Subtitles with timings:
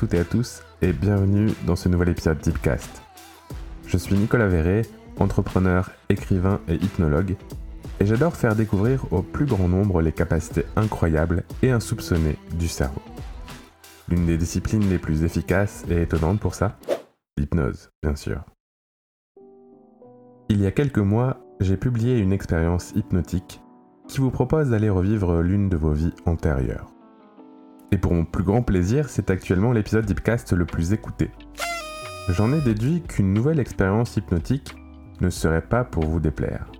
[0.00, 3.02] toutes et à tous et bienvenue dans ce nouvel épisode Deepcast.
[3.86, 4.86] Je suis Nicolas Verret,
[5.18, 7.36] entrepreneur, écrivain et hypnologue,
[8.00, 13.02] et j'adore faire découvrir au plus grand nombre les capacités incroyables et insoupçonnées du cerveau.
[14.08, 16.78] L'une des disciplines les plus efficaces et étonnantes pour ça
[17.36, 18.42] L'hypnose, bien sûr.
[20.48, 23.60] Il y a quelques mois, j'ai publié une expérience hypnotique
[24.08, 26.90] qui vous propose d'aller revivre l'une de vos vies antérieures.
[27.92, 31.30] Et pour mon plus grand plaisir, c'est actuellement l'épisode Deepcast le plus écouté.
[32.28, 34.76] J'en ai déduit qu'une nouvelle expérience hypnotique
[35.20, 36.70] ne serait pas pour vous déplaire.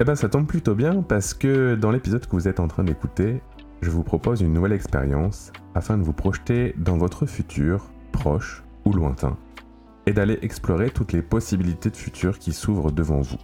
[0.00, 2.84] Eh ben ça tombe plutôt bien parce que dans l'épisode que vous êtes en train
[2.84, 3.42] d'écouter,
[3.82, 8.92] je vous propose une nouvelle expérience afin de vous projeter dans votre futur, proche ou
[8.92, 9.36] lointain,
[10.06, 13.38] et d'aller explorer toutes les possibilités de futur qui s'ouvrent devant vous.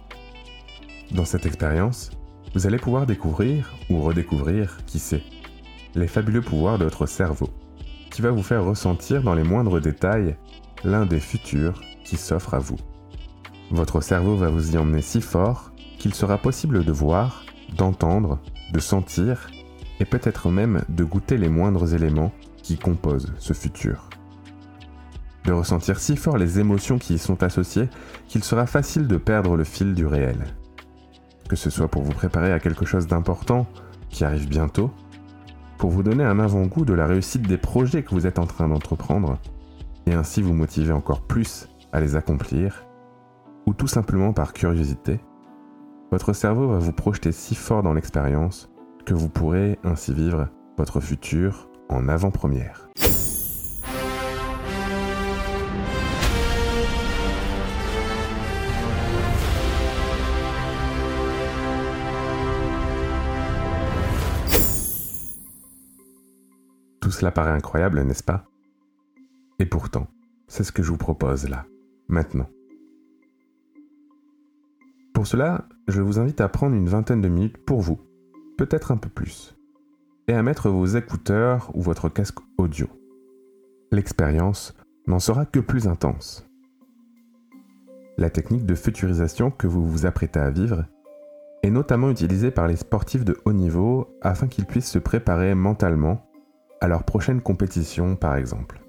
[1.11, 2.11] Dans cette expérience,
[2.55, 5.23] vous allez pouvoir découvrir ou redécouvrir, qui sait,
[5.95, 7.49] les fabuleux pouvoirs de votre cerveau,
[8.11, 10.35] qui va vous faire ressentir dans les moindres détails
[10.83, 12.77] l'un des futurs qui s'offre à vous.
[13.71, 17.43] Votre cerveau va vous y emmener si fort qu'il sera possible de voir,
[17.75, 18.39] d'entendre,
[18.73, 19.49] de sentir
[19.99, 22.31] et peut-être même de goûter les moindres éléments
[22.63, 24.09] qui composent ce futur.
[25.45, 27.89] De ressentir si fort les émotions qui y sont associées
[28.27, 30.45] qu'il sera facile de perdre le fil du réel.
[31.47, 33.67] Que ce soit pour vous préparer à quelque chose d'important
[34.09, 34.91] qui arrive bientôt,
[35.79, 38.67] pour vous donner un avant-goût de la réussite des projets que vous êtes en train
[38.67, 39.39] d'entreprendre,
[40.05, 42.85] et ainsi vous motiver encore plus à les accomplir,
[43.65, 45.21] ou tout simplement par curiosité,
[46.11, 48.69] votre cerveau va vous projeter si fort dans l'expérience
[49.05, 52.89] que vous pourrez ainsi vivre votre futur en avant-première.
[67.19, 68.45] Cela paraît incroyable, n'est-ce pas?
[69.59, 70.07] Et pourtant,
[70.47, 71.65] c'est ce que je vous propose là,
[72.07, 72.47] maintenant.
[75.13, 77.99] Pour cela, je vous invite à prendre une vingtaine de minutes pour vous,
[78.57, 79.57] peut-être un peu plus,
[80.29, 82.87] et à mettre vos écouteurs ou votre casque audio.
[83.91, 84.73] L'expérience
[85.05, 86.49] n'en sera que plus intense.
[88.17, 90.85] La technique de futurisation que vous vous apprêtez à vivre
[91.63, 96.28] est notamment utilisée par les sportifs de haut niveau afin qu'ils puissent se préparer mentalement
[96.81, 98.81] à leur prochaine compétition par exemple.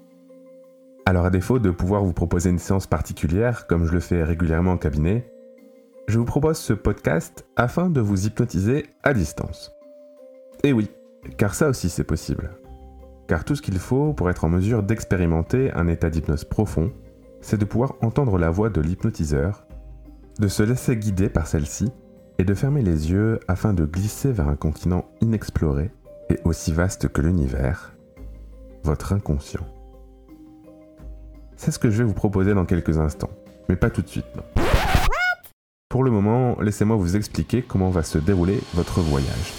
[1.05, 4.73] Alors à défaut de pouvoir vous proposer une séance particulière comme je le fais régulièrement
[4.73, 5.31] en cabinet,
[6.07, 9.71] je vous propose ce podcast afin de vous hypnotiser à distance.
[10.63, 10.89] Et oui,
[11.37, 12.51] car ça aussi c'est possible.
[13.27, 16.91] Car tout ce qu'il faut pour être en mesure d'expérimenter un état d'hypnose profond,
[17.39, 19.65] c'est de pouvoir entendre la voix de l'hypnotiseur,
[20.39, 21.91] de se laisser guider par celle-ci
[22.37, 25.91] et de fermer les yeux afin de glisser vers un continent inexploré
[26.43, 27.93] aussi vaste que l'univers,
[28.83, 29.65] votre inconscient.
[31.55, 33.29] C'est ce que je vais vous proposer dans quelques instants,
[33.69, 34.25] mais pas tout de suite.
[35.89, 39.53] Pour le moment, laissez-moi vous expliquer comment va se dérouler votre voyage.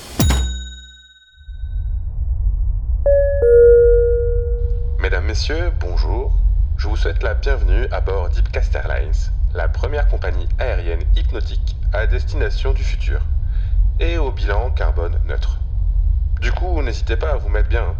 [5.00, 6.32] Mesdames, Messieurs, bonjour.
[6.76, 9.12] Je vous souhaite la bienvenue à bord Deepcast Airlines,
[9.54, 13.20] la première compagnie aérienne hypnotique à destination du futur,
[14.00, 15.61] et au bilan carbone neutre.
[16.42, 17.94] Du coup, n'hésitez pas à vous mettre bien.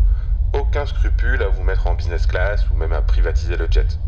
[0.53, 3.99] Aucun scrupule à vous mettre en business class ou même à privatiser le jet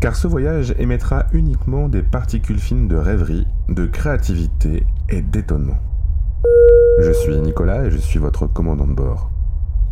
[0.00, 5.78] car ce voyage émettra uniquement des particules fines de rêverie, de créativité et d'étonnement.
[7.00, 9.30] Je suis Nicolas et je suis votre commandant de bord.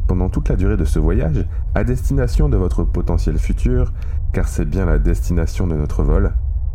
[0.06, 1.44] Pendant toute la durée de ce voyage,
[1.74, 3.92] à destination de votre potentiel futur,
[4.32, 6.32] car c'est bien la destination de notre vol,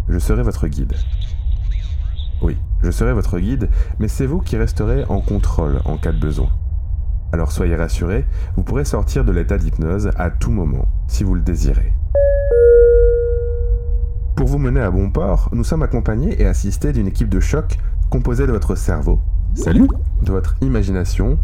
[0.09, 0.93] je serai votre guide.
[2.41, 3.69] Oui, je serai votre guide,
[3.99, 6.49] mais c'est vous qui resterez en contrôle en cas de besoin.
[7.33, 8.25] Alors soyez rassurés,
[8.57, 11.93] vous pourrez sortir de l'état d'hypnose à tout moment, si vous le désirez.
[14.35, 17.77] Pour vous mener à bon port, nous sommes accompagnés et assistés d'une équipe de choc
[18.09, 19.21] composée de votre cerveau.
[19.53, 19.87] Salut
[20.21, 21.37] De votre imagination.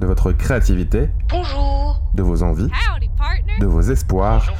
[0.00, 1.08] De votre créativité.
[1.30, 2.02] Bonjour.
[2.14, 2.70] De vos envies.
[3.60, 4.52] De vos espoirs.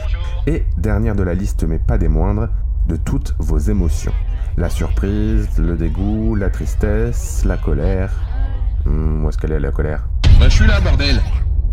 [0.46, 2.48] Et, dernière de la liste mais pas des moindres,
[2.86, 4.14] de toutes vos émotions.
[4.56, 8.12] La surprise, le dégoût, la tristesse, la colère.
[8.84, 11.20] Hmm, où est-ce qu'elle est la colère Bah, je suis là, bordel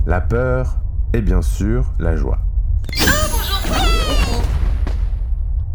[0.06, 0.78] La peur
[1.14, 2.40] et bien sûr la joie.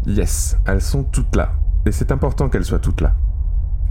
[0.05, 1.53] Yes, elles sont toutes là.
[1.85, 3.13] Et c'est important qu'elles soient toutes là.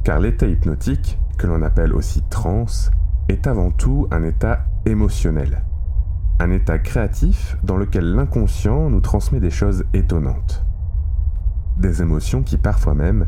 [0.05, 2.91] Car l'état hypnotique, que l'on appelle aussi transe,
[3.29, 5.63] est avant tout un état émotionnel.
[6.39, 10.65] Un état créatif dans lequel l'inconscient nous transmet des choses étonnantes.
[11.79, 13.27] Des émotions qui parfois même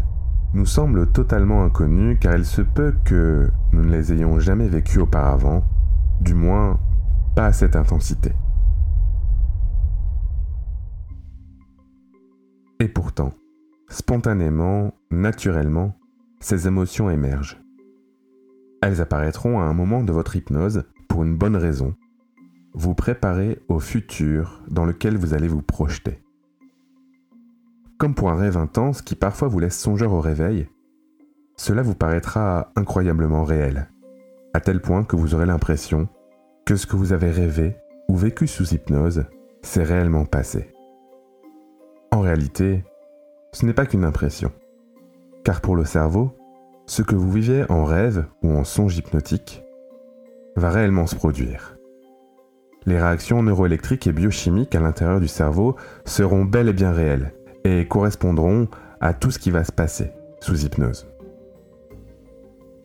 [0.55, 5.01] nous semblent totalement inconnues car il se peut que nous ne les ayons jamais vécues
[5.01, 5.65] auparavant,
[6.21, 6.79] du moins
[7.35, 8.33] pas à cette intensité.
[12.79, 13.33] Et pourtant,
[13.89, 15.97] spontanément, naturellement,
[16.41, 17.61] ces émotions émergent.
[18.81, 21.95] Elles apparaîtront à un moment de votre hypnose pour une bonne raison.
[22.75, 26.24] Vous préparez au futur dans lequel vous allez vous projeter.
[28.13, 30.69] Pour un rêve intense qui parfois vous laisse songeur au réveil,
[31.57, 33.89] cela vous paraîtra incroyablement réel,
[34.53, 36.09] à tel point que vous aurez l'impression
[36.67, 37.77] que ce que vous avez rêvé
[38.09, 39.25] ou vécu sous hypnose
[39.63, 40.75] s'est réellement passé.
[42.13, 42.85] En réalité,
[43.53, 44.53] ce n'est pas qu'une impression,
[45.43, 46.37] car pour le cerveau,
[46.87, 49.65] ce que vous vivez en rêve ou en songe hypnotique
[50.57, 51.79] va réellement se produire.
[52.85, 57.33] Les réactions neuroélectriques et biochimiques à l'intérieur du cerveau seront bel et bien réelles
[57.65, 58.69] et correspondront
[59.01, 61.07] à tout ce qui va se passer sous hypnose.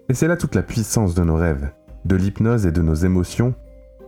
[0.09, 1.69] Et c'est là toute la puissance de nos rêves,
[2.05, 3.53] de l'hypnose et de nos émotions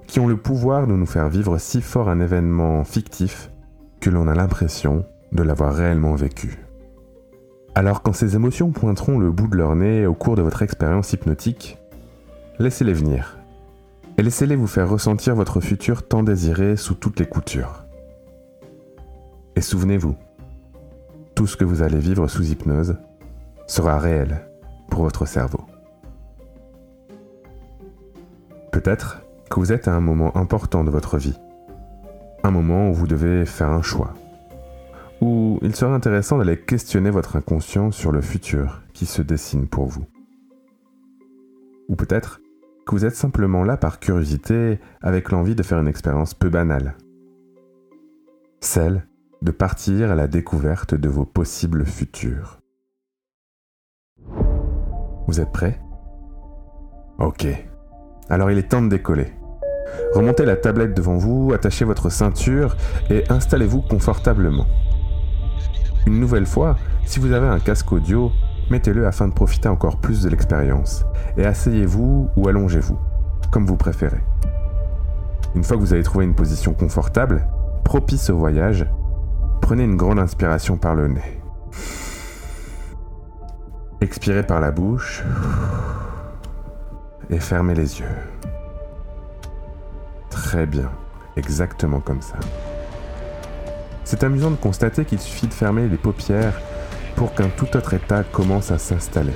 [0.07, 3.51] qui ont le pouvoir de nous faire vivre si fort un événement fictif
[3.99, 6.57] que l'on a l'impression de l'avoir réellement vécu.
[7.75, 11.13] Alors quand ces émotions pointeront le bout de leur nez au cours de votre expérience
[11.13, 11.77] hypnotique,
[12.59, 13.37] laissez-les venir
[14.17, 17.85] et laissez-les vous faire ressentir votre futur tant désiré sous toutes les coutures.
[19.55, 20.15] Et souvenez-vous,
[21.35, 22.97] tout ce que vous allez vivre sous hypnose
[23.67, 24.47] sera réel
[24.89, 25.61] pour votre cerveau.
[28.71, 31.37] Peut-être que vous êtes à un moment important de votre vie,
[32.43, 34.13] un moment où vous devez faire un choix,
[35.21, 39.85] où il serait intéressant d'aller questionner votre inconscient sur le futur qui se dessine pour
[39.85, 40.05] vous.
[41.89, 42.41] Ou peut-être
[42.85, 46.95] que vous êtes simplement là par curiosité avec l'envie de faire une expérience peu banale.
[48.61, 49.05] Celle
[49.41, 52.59] de partir à la découverte de vos possibles futurs.
[55.27, 55.79] Vous êtes prêts?
[57.17, 57.47] Ok.
[58.29, 59.33] Alors il est temps de décoller.
[60.13, 62.77] Remontez la tablette devant vous, attachez votre ceinture
[63.09, 64.67] et installez-vous confortablement.
[66.05, 68.31] Une nouvelle fois, si vous avez un casque audio,
[68.69, 71.03] mettez-le afin de profiter encore plus de l'expérience.
[71.35, 72.97] Et asseyez-vous ou allongez-vous,
[73.51, 74.21] comme vous préférez.
[75.55, 77.47] Une fois que vous avez trouvé une position confortable,
[77.83, 78.85] propice au voyage,
[79.61, 81.41] prenez une grande inspiration par le nez.
[84.01, 85.23] Expirez par la bouche
[87.29, 88.17] et fermez les yeux.
[90.29, 90.89] Très bien,
[91.37, 92.35] exactement comme ça.
[94.03, 96.59] C'est amusant de constater qu'il suffit de fermer les paupières
[97.15, 99.35] pour qu'un tout autre état commence à s'installer.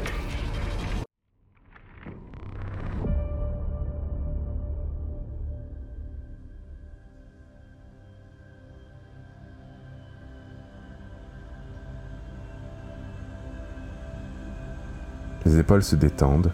[15.46, 16.52] Les épaules se détendent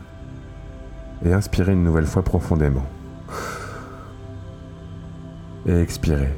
[1.24, 2.86] et inspirez une nouvelle fois profondément.
[5.66, 6.34] Et expirez.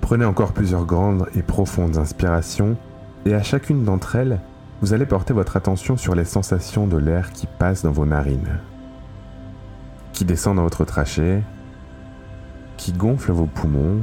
[0.00, 2.76] Prenez encore plusieurs grandes et profondes inspirations
[3.24, 4.40] et à chacune d'entre elles,
[4.82, 8.58] vous allez porter votre attention sur les sensations de l'air qui passe dans vos narines,
[10.12, 11.40] qui descend dans votre trachée,
[12.76, 14.00] qui gonfle vos poumons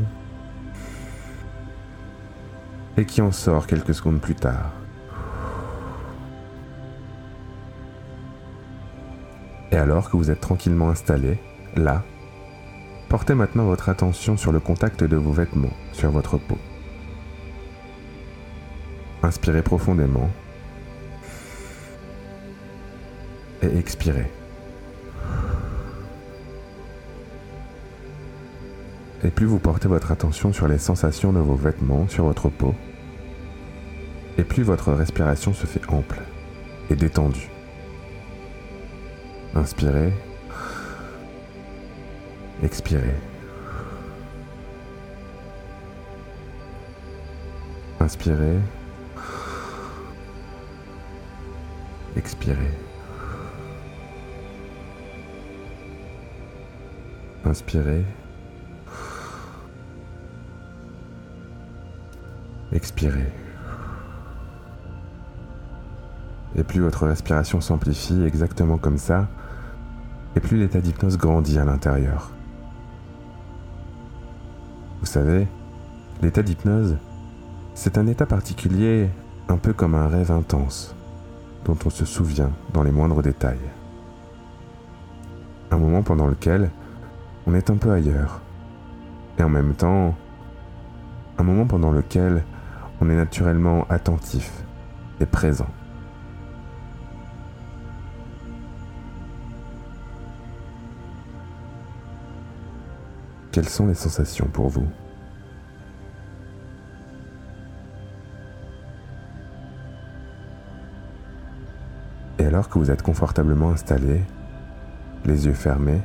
[2.96, 4.79] et qui en sort quelques secondes plus tard.
[9.72, 11.38] Et alors que vous êtes tranquillement installé,
[11.76, 12.04] là,
[13.10, 16.60] Portez maintenant votre attention sur le contact de vos vêtements sur votre peau.
[19.24, 20.30] Inspirez profondément
[23.64, 24.32] et expirez.
[29.24, 32.76] Et plus vous portez votre attention sur les sensations de vos vêtements sur votre peau,
[34.38, 36.22] et plus votre respiration se fait ample
[36.92, 37.50] et détendue.
[39.60, 40.14] Inspirez
[42.64, 43.14] Expirez.
[48.00, 48.60] Inspirez.
[52.16, 52.72] Expirez.
[57.44, 58.06] Inspirez.
[62.72, 63.34] Expirez.
[66.56, 69.28] Et plus votre respiration s'amplifie exactement comme ça,
[70.36, 72.32] et plus l'état d'hypnose grandit à l'intérieur.
[75.00, 75.48] Vous savez,
[76.22, 76.98] l'état d'hypnose,
[77.74, 79.10] c'est un état particulier,
[79.48, 80.94] un peu comme un rêve intense,
[81.66, 83.58] dont on se souvient dans les moindres détails.
[85.72, 86.70] Un moment pendant lequel
[87.48, 88.42] on est un peu ailleurs,
[89.38, 90.16] et en même temps,
[91.38, 92.44] un moment pendant lequel
[93.00, 94.52] on est naturellement attentif
[95.22, 95.70] et présent.
[103.52, 104.88] Quelles sont les sensations pour vous
[112.38, 114.22] Et alors que vous êtes confortablement installé,
[115.26, 116.02] les yeux fermés,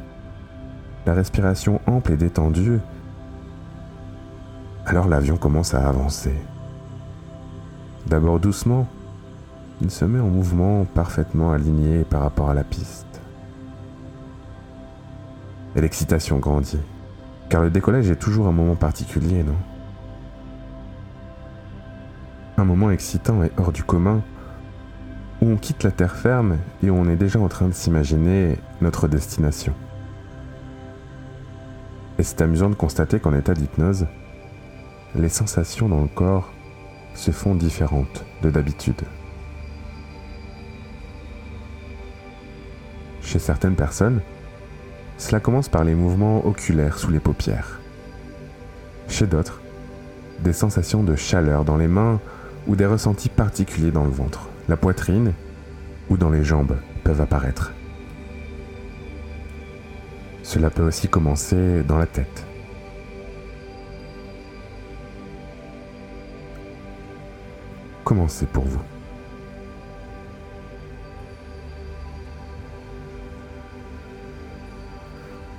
[1.06, 2.80] la respiration ample et détendue,
[4.86, 6.34] alors l'avion commence à avancer.
[8.06, 8.86] D'abord doucement,
[9.80, 13.06] il se met en mouvement parfaitement aligné par rapport à la piste.
[15.76, 16.80] Et l'excitation grandit,
[17.48, 19.56] car le décollage est toujours un moment particulier, non?
[22.56, 24.22] Un moment excitant et hors du commun,
[25.40, 28.58] où on quitte la terre ferme et où on est déjà en train de s'imaginer
[28.80, 29.74] notre destination.
[32.18, 34.06] Et c'est amusant de constater qu'en état d'hypnose,
[35.16, 36.50] les sensations dans le corps
[37.14, 39.02] se font différentes de d'habitude.
[43.20, 44.20] Chez certaines personnes,
[45.16, 47.80] cela commence par les mouvements oculaires sous les paupières.
[49.09, 49.61] Chez d'autres,
[50.40, 52.21] des sensations de chaleur dans les mains
[52.66, 55.33] ou des ressentis particuliers dans le ventre, la poitrine
[56.11, 57.73] ou dans les jambes peuvent apparaître.
[60.42, 62.44] Cela peut aussi commencer dans la tête.
[68.04, 68.83] Comment c'est pour vous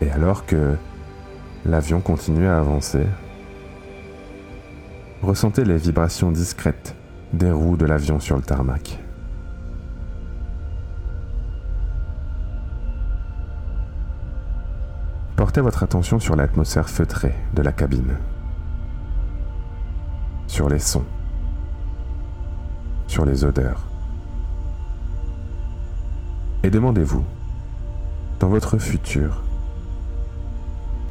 [0.05, 0.75] Et alors que
[1.65, 3.07] l'avion continue à avancer,
[5.23, 6.95] ressentez les vibrations discrètes
[7.33, 8.99] des roues de l'avion sur le tarmac.
[15.35, 18.15] Portez votre attention sur l'atmosphère feutrée de la cabine,
[20.45, 21.05] sur les sons,
[23.07, 23.87] sur les odeurs.
[26.61, 27.23] Et demandez-vous,
[28.39, 29.44] dans votre futur,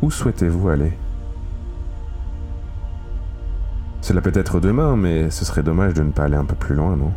[0.04, 0.92] où souhaitez-vous aller?
[4.02, 6.74] Cela peut être demain, mais ce serait dommage de ne pas aller un peu plus
[6.74, 7.10] loin, non?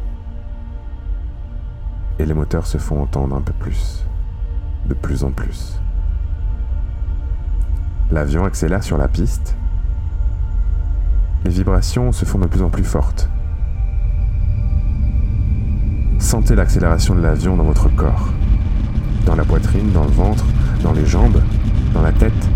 [2.18, 4.06] Et les moteurs se font entendre un peu plus,
[4.86, 5.82] de plus en plus.
[8.10, 9.58] L'avion accélère sur la piste.
[11.44, 13.30] Les vibrations se font de plus en plus fortes.
[16.20, 18.30] Sentez l'accélération de l'avion dans votre corps,
[19.26, 20.46] dans la poitrine, dans le ventre,
[20.84, 21.42] dans les jambes,
[21.94, 22.50] dans la tête.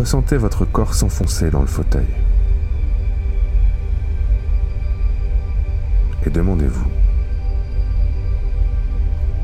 [0.00, 2.06] Ressentez votre corps s'enfoncer dans le fauteuil.
[6.24, 6.90] Et demandez-vous,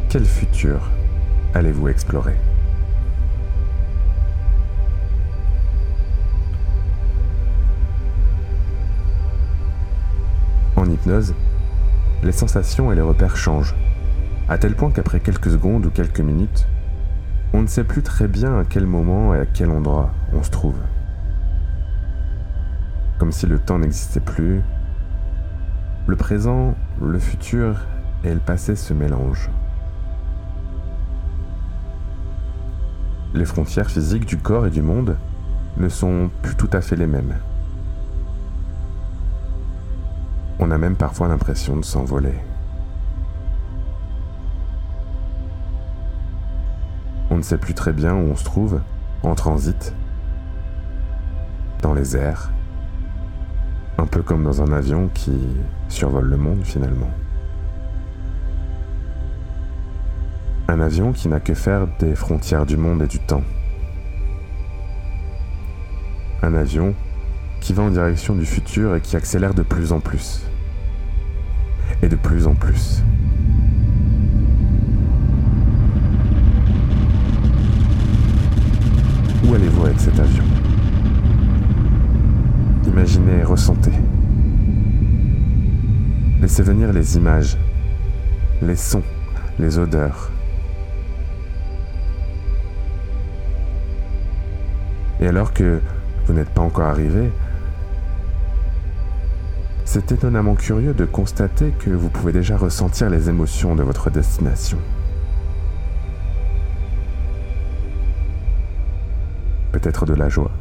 [0.08, 0.80] quel futur
[1.52, 2.36] allez-vous explorer?
[10.76, 11.34] En hypnose,
[12.22, 13.76] les sensations et les repères changent,
[14.48, 16.66] à tel point qu'après quelques secondes ou quelques minutes,
[17.53, 20.50] on ne sait plus très bien à quel moment et à quel endroit on se
[20.50, 20.79] trouve.
[23.19, 24.61] Comme si le temps n'existait plus,
[26.07, 27.87] le présent, le futur
[28.25, 29.50] et le passé se mélangent.
[33.35, 35.17] Les frontières physiques du corps et du monde
[35.76, 37.35] ne sont plus tout à fait les mêmes.
[40.59, 42.35] On a même parfois l'impression de s'envoler.
[47.37, 48.81] On ne sait plus très bien où on se trouve,
[49.23, 49.93] en transit,
[51.83, 52.50] dans les airs,
[53.99, 55.37] un peu comme dans un avion qui
[55.90, 57.11] survole le monde finalement.
[60.69, 63.45] Un avion qui n'a que faire des frontières du monde et du temps.
[66.43, 66.95] Un avion
[67.61, 70.40] qui va en direction du futur et qui accélère de plus en plus.
[72.00, 73.02] Et de plus en plus.
[79.56, 80.44] Allez-vous avec cet avion
[82.86, 83.92] Imaginez et ressentez.
[86.42, 87.56] Laissez venir les images,
[88.60, 89.02] les sons,
[89.58, 90.30] les odeurs.
[95.20, 95.80] Et alors que
[96.26, 97.30] vous n'êtes pas encore arrivé,
[99.86, 104.78] c'est étonnamment curieux de constater que vous pouvez déjà ressentir les émotions de votre destination.
[109.78, 110.52] Peut-être de la joie,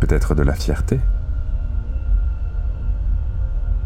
[0.00, 0.98] peut-être de la fierté,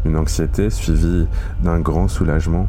[0.05, 1.27] une anxiété suivie
[1.61, 2.67] d'un grand soulagement.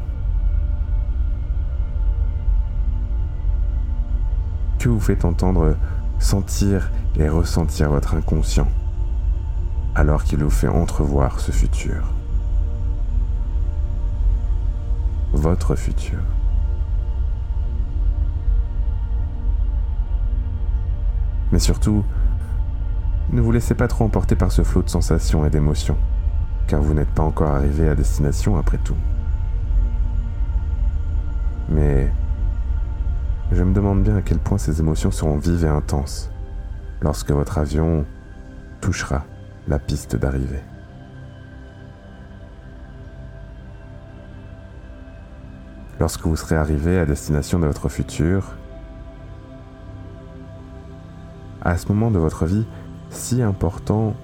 [4.78, 5.74] Que vous fait entendre
[6.18, 8.68] sentir et ressentir votre inconscient
[9.94, 12.04] alors qu'il vous fait entrevoir ce futur?
[15.32, 16.18] Votre futur.
[21.52, 22.04] Mais surtout,
[23.30, 25.96] ne vous laissez pas trop emporter par ce flot de sensations et d'émotions,
[26.66, 28.96] car vous n'êtes pas encore arrivé à destination après tout.
[31.68, 32.10] Mais
[33.52, 36.30] je me demande bien à quel point ces émotions seront vives et intenses
[37.00, 38.04] lorsque votre avion
[38.80, 39.24] touchera
[39.68, 40.62] la piste d'arrivée.
[45.98, 48.56] Lorsque vous serez arrivé à destination de votre futur,
[51.66, 52.64] à ce moment de votre vie
[53.10, 54.14] si important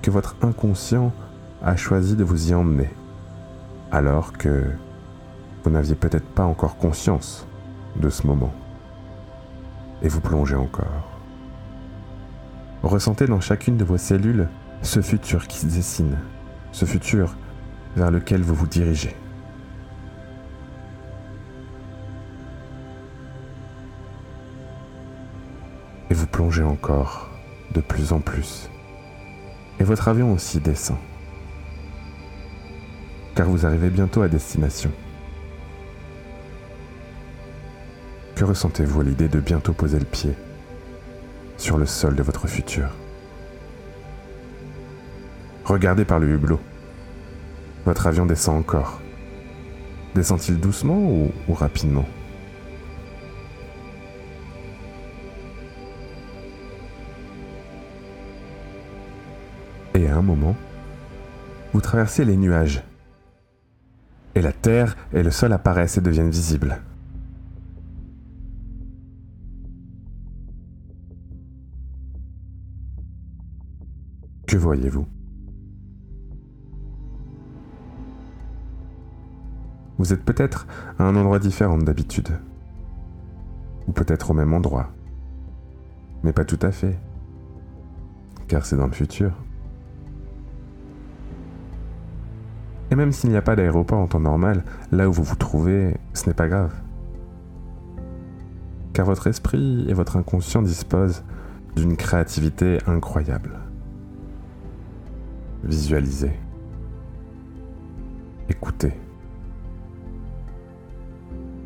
[0.00, 1.12] que votre inconscient
[1.62, 2.88] a choisi de vous y emmener,
[3.90, 4.64] alors que
[5.62, 7.46] vous n'aviez peut-être pas encore conscience
[7.96, 8.52] de ce moment.
[10.00, 11.06] Et vous plongez encore.
[12.82, 14.48] Ressentez dans chacune de vos cellules
[14.80, 16.16] ce futur qui se dessine,
[16.72, 17.36] ce futur
[17.94, 19.14] vers lequel vous vous dirigez.
[26.12, 27.30] Et vous plongez encore
[27.72, 28.68] de plus en plus.
[29.80, 30.98] Et votre avion aussi descend.
[33.34, 34.90] Car vous arrivez bientôt à destination.
[38.34, 40.34] Que ressentez-vous à l'idée de bientôt poser le pied
[41.56, 42.90] sur le sol de votre futur?
[45.64, 46.60] Regardez par le hublot.
[47.86, 49.00] Votre avion descend encore.
[50.14, 52.04] Descend-il doucement ou, ou rapidement?
[59.94, 60.56] Et à un moment,
[61.72, 62.82] vous traversez les nuages.
[64.34, 66.80] Et la terre et le sol apparaissent et deviennent visibles.
[74.46, 75.06] Que voyez-vous?
[79.98, 80.66] Vous êtes peut-être
[80.98, 82.38] à un endroit différent d'habitude.
[83.86, 84.90] Ou peut-être au même endroit.
[86.22, 86.98] Mais pas tout à fait.
[88.48, 89.32] Car c'est dans le futur.
[92.92, 95.96] Et même s'il n'y a pas d'aéroport en temps normal, là où vous vous trouvez,
[96.12, 96.74] ce n'est pas grave.
[98.92, 101.24] Car votre esprit et votre inconscient disposent
[101.74, 103.60] d'une créativité incroyable.
[105.64, 106.38] Visualisez.
[108.50, 108.92] Écoutez.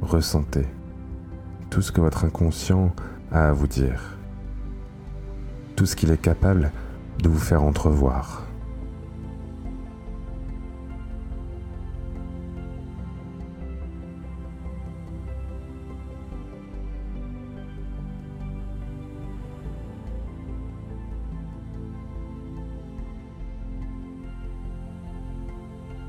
[0.02, 0.66] Ressentez
[1.70, 2.94] tout ce que votre inconscient
[3.32, 4.16] a à vous dire.
[5.74, 6.70] Tout ce qu'il est capable
[7.20, 8.45] de vous faire entrevoir.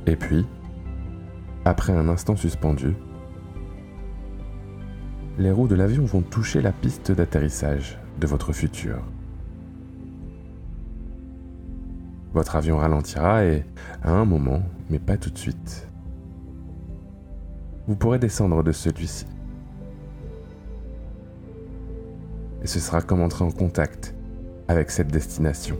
[0.07, 0.45] Et puis,
[1.65, 2.95] après un instant suspendu,
[5.37, 8.99] les roues de l'avion vont toucher la piste d'atterrissage de votre futur.
[12.33, 13.65] Votre avion ralentira et,
[14.01, 15.87] à un moment, mais pas tout de suite,
[17.85, 19.25] vous pourrez descendre de celui-ci.
[22.63, 24.15] Et ce sera comme entrer en contact
[24.69, 25.77] avec cette destination.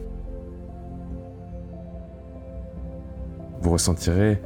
[3.68, 4.40] Vous ressentirez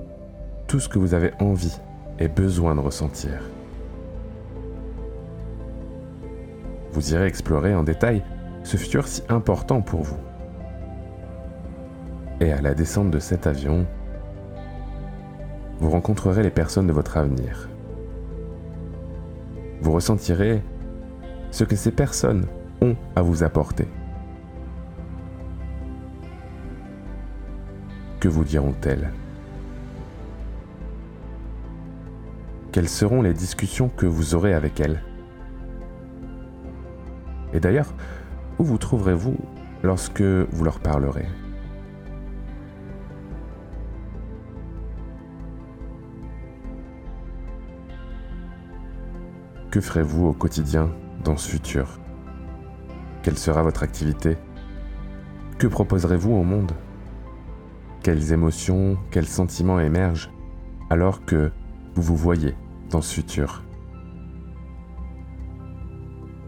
[0.67, 1.79] tout ce que vous avez envie
[2.19, 3.41] et besoin de ressentir.
[6.91, 8.25] Vous irez explorer en détail
[8.65, 10.19] ce futur si important pour vous.
[12.41, 13.87] Et à la descente de cet avion,
[15.79, 17.69] vous rencontrerez les personnes de votre avenir.
[19.83, 20.65] Vous ressentirez
[21.53, 22.47] ce que ces personnes
[22.81, 23.87] ont à vous apporter.
[28.23, 29.13] Que vous diront-elles?
[32.71, 35.03] Quelles seront les discussions que vous aurez avec elles?
[37.53, 37.93] Et d'ailleurs,
[38.61, 39.35] où vous trouverez-vous
[39.83, 41.27] lorsque vous leur parlerez?
[49.73, 50.93] Que ferez-vous au quotidien
[51.25, 51.99] dans ce futur?
[53.25, 54.39] Quelle sera votre activité?
[55.59, 56.71] Que proposerez-vous au monde?
[58.03, 60.33] Quelles émotions, quels sentiments émergent
[60.91, 61.53] alors que
[61.95, 62.55] vous vous voyez
[62.91, 63.63] dans ce futur.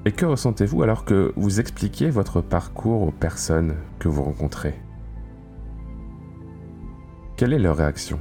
[0.04, 4.74] Et que ressentez-vous alors que vous expliquez votre parcours aux personnes que vous rencontrez?
[7.36, 8.18] Quelle est leur réaction?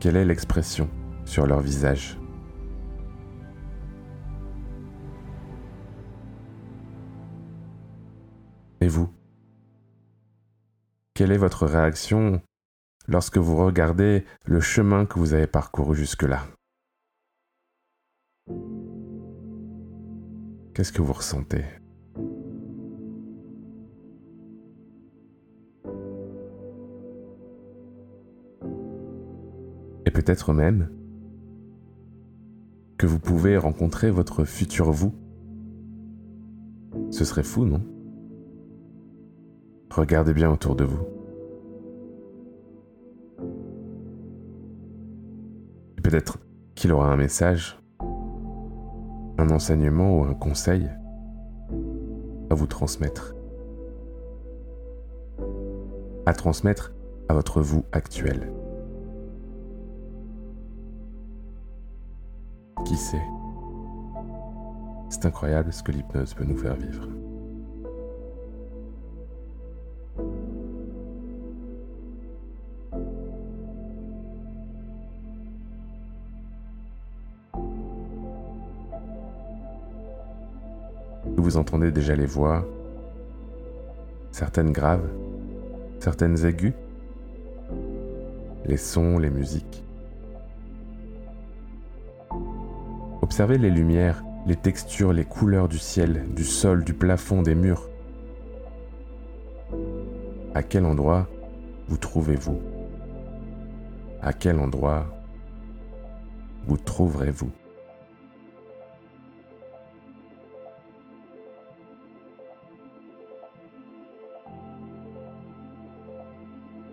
[0.00, 0.88] Quelle est l'expression
[1.24, 2.18] sur leur visage?
[8.82, 9.08] Et vous?
[11.20, 12.40] Quelle est votre réaction
[13.06, 16.46] lorsque vous regardez le chemin que vous avez parcouru jusque-là?
[20.72, 21.66] Qu'est-ce que vous ressentez?
[30.06, 30.90] Et peut-être même
[32.96, 35.14] que vous pouvez rencontrer votre futur vous?
[37.10, 37.82] Ce serait fou, non?
[39.90, 41.04] Regardez bien autour de vous.
[46.02, 46.38] Peut-être
[46.74, 47.78] qu'il aura un message,
[49.38, 50.88] un enseignement ou un conseil
[52.50, 53.34] à vous transmettre.
[56.26, 56.92] À transmettre
[57.28, 58.52] à votre vous actuel.
[62.84, 63.22] Qui sait?
[65.10, 67.08] C'est incroyable ce que l'hypnose peut nous faire vivre.
[81.56, 82.64] Entendez déjà les voix,
[84.30, 85.08] certaines graves,
[85.98, 86.74] certaines aiguës,
[88.64, 89.84] les sons, les musiques.
[93.22, 97.88] Observez les lumières, les textures, les couleurs du ciel, du sol, du plafond, des murs.
[100.54, 101.28] À quel endroit
[101.88, 102.60] vous trouvez-vous?
[104.22, 105.06] À quel endroit
[106.66, 107.50] vous trouverez-vous?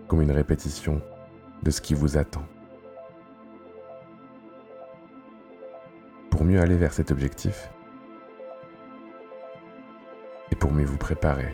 [0.08, 1.00] Comme une répétition
[1.62, 2.44] de ce qui vous attend.
[6.38, 7.68] pour mieux aller vers cet objectif
[10.52, 11.52] et pour mieux vous préparer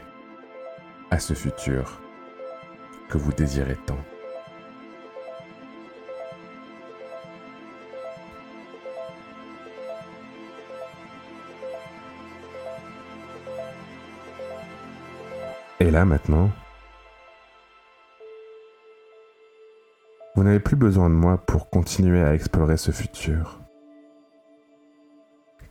[1.11, 2.03] à ce futur
[3.09, 3.97] que vous désirez tant.
[15.81, 16.51] Et là maintenant,
[20.45, 23.63] vous n'avez plus besoin de moi pour continuer à explorer ce futur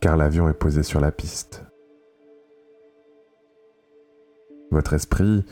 [0.00, 1.62] car l'avion est posé sur la piste.
[4.72, 5.44] Votre esprit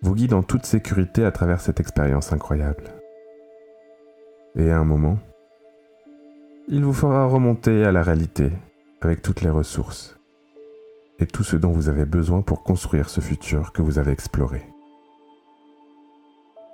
[0.00, 2.84] vous guide en toute sécurité à travers cette expérience incroyable.
[4.56, 5.18] Et à un moment,
[6.66, 8.50] il vous fera remonter à la réalité
[9.02, 10.18] avec toutes les ressources
[11.18, 14.62] et tout ce dont vous avez besoin pour construire ce futur que vous avez exploré.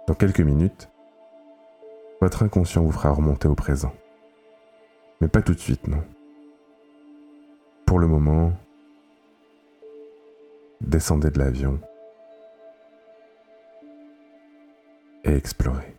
[0.06, 0.88] Dans quelques minutes,
[2.26, 3.94] votre inconscient vous fera remonter au présent.
[5.20, 6.02] Mais pas tout de suite, non.
[7.84, 8.52] Pour le moment,
[10.80, 11.78] descendez de l'avion
[15.22, 15.95] et explorez.